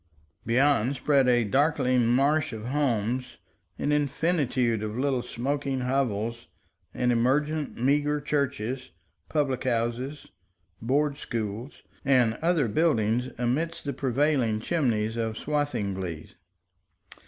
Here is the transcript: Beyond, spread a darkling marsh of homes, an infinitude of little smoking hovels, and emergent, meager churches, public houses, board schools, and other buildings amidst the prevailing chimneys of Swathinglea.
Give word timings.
Beyond, 0.47 0.95
spread 0.95 1.27
a 1.27 1.43
darkling 1.43 2.07
marsh 2.07 2.53
of 2.53 2.69
homes, 2.69 3.37
an 3.77 3.91
infinitude 3.91 4.81
of 4.81 4.97
little 4.97 5.21
smoking 5.21 5.81
hovels, 5.81 6.47
and 6.91 7.11
emergent, 7.11 7.77
meager 7.77 8.19
churches, 8.19 8.89
public 9.29 9.63
houses, 9.63 10.29
board 10.81 11.17
schools, 11.19 11.83
and 12.03 12.33
other 12.41 12.67
buildings 12.67 13.29
amidst 13.37 13.83
the 13.83 13.93
prevailing 13.93 14.59
chimneys 14.59 15.17
of 15.17 15.37
Swathinglea. 15.37 16.29